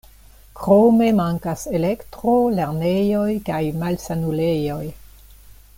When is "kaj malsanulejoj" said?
3.51-4.85